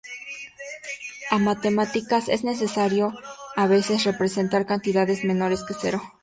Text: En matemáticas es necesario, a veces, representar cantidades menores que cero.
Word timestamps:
En 1.29 1.43
matemáticas 1.43 2.27
es 2.27 2.43
necesario, 2.43 3.13
a 3.55 3.67
veces, 3.67 4.03
representar 4.03 4.65
cantidades 4.65 5.23
menores 5.23 5.63
que 5.63 5.75
cero. 5.79 6.01